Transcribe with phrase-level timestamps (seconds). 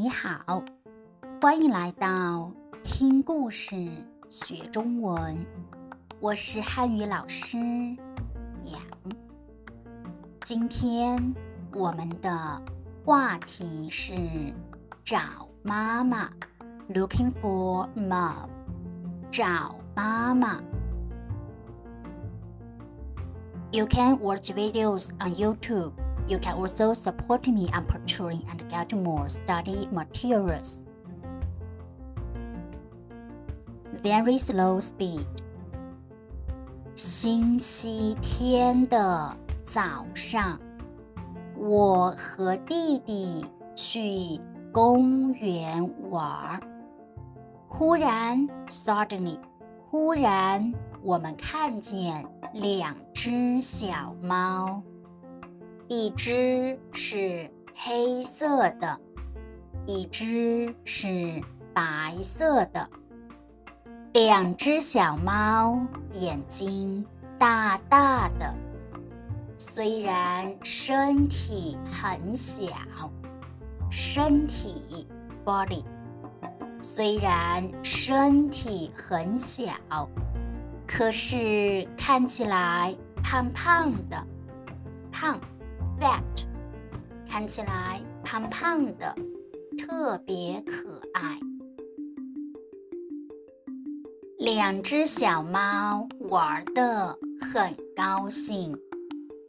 [0.00, 0.62] 你好，
[1.42, 2.52] 欢迎来到
[2.84, 3.74] 听故事
[4.28, 5.44] 学中文。
[6.20, 8.80] 我是汉语老师杨。
[10.44, 11.34] 今天
[11.74, 12.62] 我们的
[13.04, 14.14] 话题是
[15.02, 15.18] 找
[15.64, 16.30] 妈妈
[16.94, 18.48] ，Looking for mom，
[19.32, 20.60] 找妈妈。
[23.72, 25.90] You can watch videos on YouTube.
[26.27, 30.83] You can also support me on Patreon and get more study materials.
[34.01, 35.25] Very slow speed.
[36.95, 40.59] 星期天的早上，
[41.57, 44.39] 我和弟弟去
[44.71, 46.59] 公园玩。
[47.67, 49.39] 忽然，suddenly，
[49.89, 52.25] 忽然，我们看见。
[52.53, 54.83] 两只小猫，
[55.90, 59.00] 一只是黑色的，
[59.86, 62.90] 一只是白色的。
[64.12, 65.80] 两只小猫
[66.12, 67.06] 眼睛
[67.38, 68.54] 大大的，
[69.56, 72.66] 虽然身体很小，
[73.90, 75.06] 身体
[75.42, 75.82] body
[76.82, 79.72] 虽然身体很小。
[80.86, 84.26] 可是看起来胖胖的，
[85.12, 85.38] 胖
[86.00, 86.22] ，fat，
[87.28, 89.14] 看起来胖胖的，
[89.76, 91.38] 特别可爱。
[94.38, 98.78] 两只小猫玩得很高兴，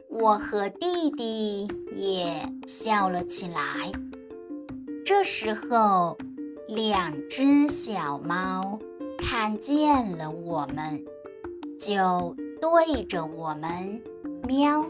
[0.08, 3.60] 我和弟弟也笑了起来。
[5.04, 6.18] 这时候，
[6.68, 8.78] 两只小猫
[9.18, 11.04] 看见了我们。
[11.78, 14.02] 就对着我们
[14.46, 14.84] 喵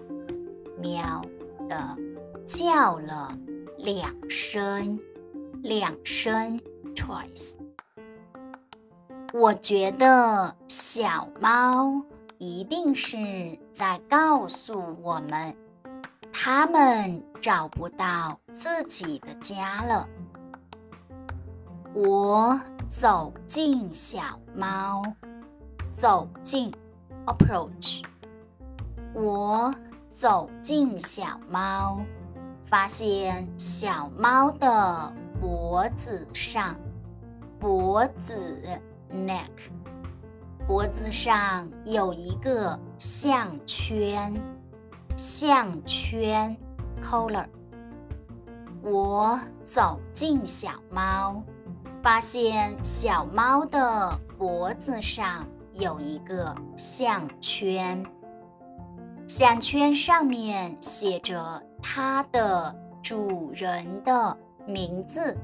[0.80, 1.24] 喵
[1.70, 1.96] 的
[2.44, 3.38] 叫了
[3.78, 4.98] 两声，
[5.62, 6.58] 两声
[6.96, 7.54] twice。
[9.32, 12.02] 我觉得小猫
[12.38, 13.16] 一定是
[13.72, 15.56] 在告诉我们，
[16.32, 20.08] 它们找不到自己的家了。
[21.94, 24.20] 我走进小
[24.52, 25.04] 猫。
[25.90, 26.72] 走进
[27.26, 28.02] ，approach。
[29.12, 29.74] 我
[30.10, 32.00] 走近小猫，
[32.64, 36.74] 发现小猫的脖子上，
[37.60, 38.62] 脖子
[39.08, 39.70] neck，
[40.66, 44.34] 脖子上有一个项圈，
[45.16, 46.56] 项圈
[47.00, 47.46] collar。
[48.82, 51.42] 我走进小猫，
[52.02, 55.46] 发现小猫的脖子上。
[55.72, 58.04] 有一个项圈，
[59.30, 64.36] 项圈上面写着它的主人的
[64.66, 65.38] 名字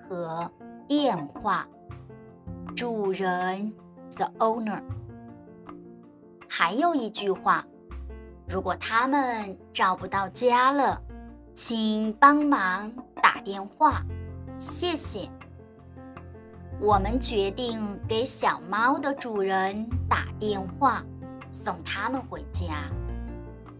[0.00, 0.48] 和
[0.86, 1.66] 电话。
[2.76, 3.74] 主人
[4.16, 4.80] ，the owner。
[6.48, 7.64] 还有一句话：
[8.46, 11.02] 如果他们找不到家了，
[11.52, 14.04] 请帮忙打电话，
[14.56, 15.28] 谢谢。
[16.80, 21.02] 我们决定给小猫的主人打电话，
[21.50, 22.68] 送他们回家。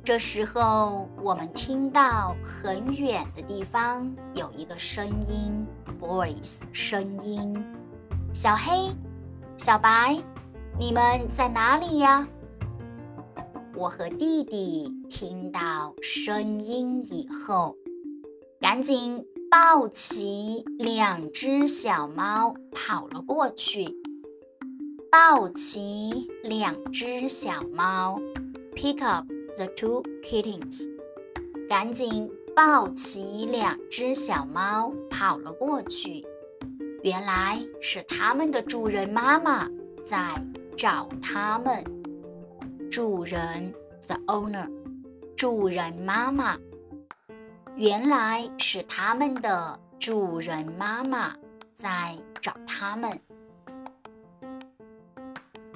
[0.05, 5.65] 这时候，我们听到很远的地方有一个声音
[6.01, 7.65] ，voice 声音
[8.35, 8.91] ：“小黑，
[9.57, 10.21] 小白，
[10.77, 12.27] 你们在哪里呀？”
[13.77, 17.77] 我和弟弟听到声音以后，
[18.61, 19.25] 赶紧。
[19.53, 23.99] 抱起两只小猫跑了过去，
[25.11, 28.19] 抱起两只小猫
[28.75, 29.27] ，pick up
[29.57, 30.89] the two kittens，
[31.69, 36.27] 赶紧抱起两只小猫跑了过去。
[37.03, 39.69] 原来是他们的主人妈妈
[40.05, 40.19] 在
[40.77, 41.83] 找他们。
[42.91, 43.75] 主人
[44.07, 44.71] ，the owner，
[45.37, 46.57] 主人妈妈。
[47.77, 51.35] 原来是他们的主人妈妈
[51.75, 53.19] 在找他们。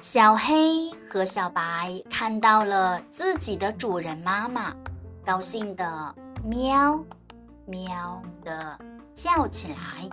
[0.00, 4.74] 小黑和小白看到了自己的主人妈妈，
[5.24, 7.04] 高兴的喵
[7.66, 8.78] 喵的
[9.14, 10.10] 叫起来。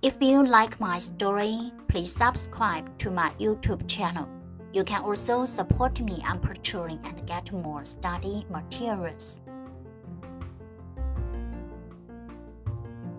[0.00, 4.26] If you like my story, please subscribe to my YouTube channel.
[4.72, 9.42] You can also support me on Patreon and get more study materials.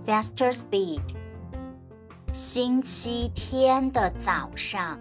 [0.06, 1.02] Faster speed.
[2.33, 5.01] 星期天的早上，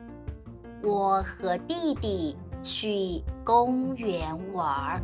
[0.81, 5.01] 我和弟弟去公园玩儿。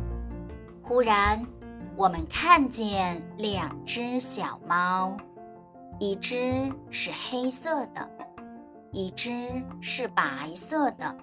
[0.82, 1.46] 忽然
[1.96, 5.14] 我们看见两只小猫，
[6.00, 8.08] 一只是黑色的，
[8.90, 10.24] 一只是白
[10.56, 11.14] 色的。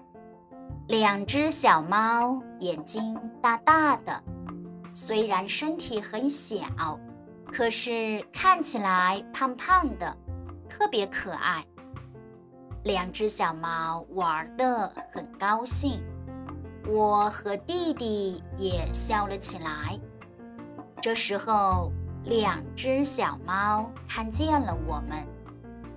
[0.86, 4.22] 两只小猫眼睛大大的，
[4.94, 6.60] 虽然身体很小，
[7.50, 10.16] 可是看起来胖胖的，
[10.72, 11.62] 特别可爱。
[12.82, 16.02] 两只小猫玩得很高兴，
[16.88, 20.00] 我和弟弟也笑了起来。
[21.02, 21.92] 这时候，
[22.24, 25.28] 两只小猫看见了我们，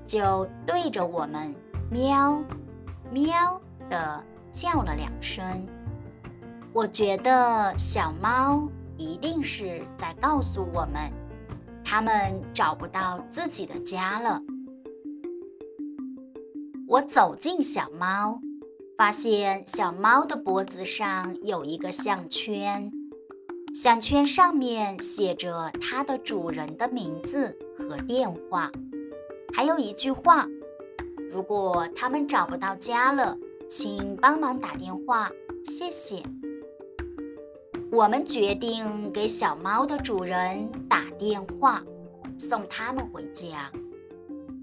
[0.05, 1.55] 就对着我们
[1.89, 2.37] 喵
[3.11, 5.65] 喵的叫了两声。
[6.73, 8.67] 我觉得小猫
[8.97, 11.09] 一定是在告诉我们，
[11.81, 14.41] 它们找不到自己的家了。
[16.87, 18.39] 我走进小猫，
[18.95, 22.91] 发现小猫的脖子上有一个项圈。
[23.73, 28.71] 项圈上面写着它的主人的名字和电话，
[29.53, 30.47] 还有一句话：
[31.31, 33.35] 如果他们找不到家了，
[33.67, 35.31] 请帮忙打电话，
[35.63, 36.21] 谢谢。
[37.91, 41.83] 我们决定给小猫的主人打电话，
[42.37, 43.71] 送他们回家。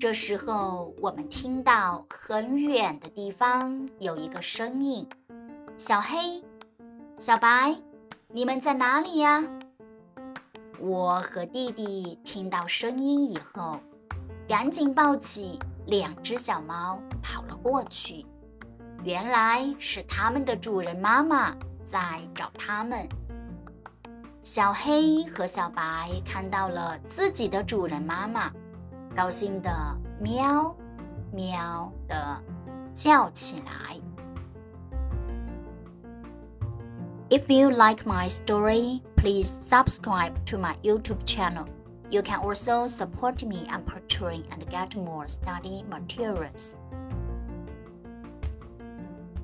[0.03, 5.09] 这时候，我们听到很远的地方有一个声音
[5.79, 6.43] ：“小黑，
[7.21, 7.77] 小白。”
[8.27, 9.45] 你们在哪里呀？
[10.81, 13.79] 我和弟弟听到声音以后，
[14.49, 15.57] 赶紧抱起
[15.87, 18.27] 两只小猫跑了过去。
[19.05, 21.55] 原来是他们的主人妈妈
[21.85, 23.09] 在找他们。
[24.43, 28.53] 小黑和小白看到了自己的主人妈妈，
[29.16, 29.70] 高兴的
[30.20, 30.76] 喵
[31.32, 32.42] 喵的
[32.94, 34.00] 叫起来。
[37.30, 41.66] If you like my story, please subscribe to my YouTube channel.
[42.10, 46.78] You can also support me on Patreon and get more study materials.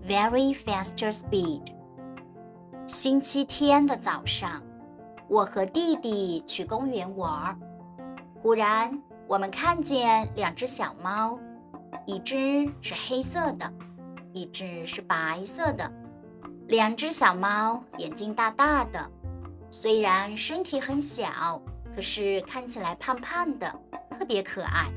[0.07, 1.63] Very faster speed.
[2.87, 4.61] 星期天的早上，
[5.27, 7.59] 我和弟弟去公园玩。
[8.41, 11.38] 忽然， 我们看见两只小猫，
[12.06, 13.70] 一只是黑色的，
[14.32, 15.92] 一只是白色的。
[16.68, 19.06] 两只小猫眼睛大大的，
[19.70, 21.60] 虽然身体很小，
[21.94, 23.70] 可是看起来胖胖的，
[24.10, 24.90] 特别可爱。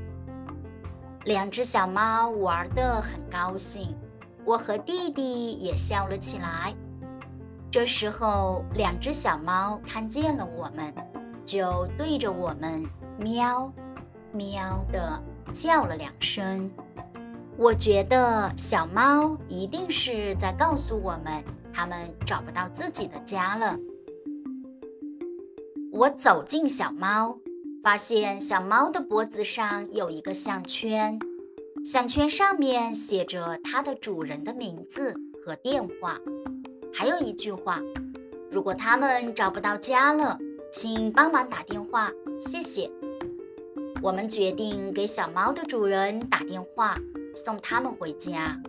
[1.26, 3.94] 两只小猫玩得很高兴，
[4.46, 6.74] 我和弟弟也笑了起来。
[7.70, 10.94] 这时候，两只小猫看见了我们，
[11.44, 12.82] 就对着我们
[13.18, 13.70] 喵
[14.32, 16.70] 喵的叫了两声。
[17.56, 21.42] 我觉得小猫一定是在告诉我们。
[21.74, 23.78] 它们找不到自己的家了。
[25.90, 27.38] 我走进小猫，
[27.82, 31.18] 发现小猫的脖子上有一个项圈，
[31.82, 36.18] 项圈上面写着它的主人的名字和电话，
[36.92, 37.80] 还有一句话：
[38.50, 40.38] 如果它们找不到家了，
[40.70, 43.01] 请帮忙打电话，谢谢。
[44.02, 46.98] 我们决定给小猫的主人打电话，
[47.36, 48.60] 送他们回家。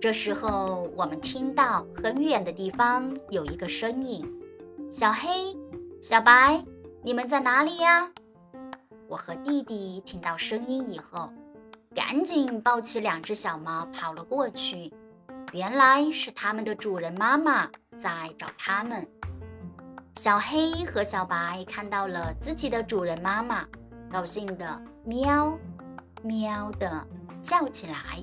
[0.00, 4.24] 这时候，我们听到很远的地方有一个声音
[4.92, 5.28] ：“小黑，
[6.00, 6.64] 小白，
[7.02, 8.08] 你们在哪里呀？”
[9.08, 11.32] 我和弟弟听到声音以后，
[11.92, 14.92] 赶紧抱起两只小猫跑了过去。
[15.52, 19.04] 原来是他们的主人妈妈在找他们。
[20.14, 23.66] 小黑和小白看到了自己的主人妈妈，
[24.14, 25.58] 高兴的喵
[26.22, 27.04] 喵的
[27.42, 28.20] 叫起来。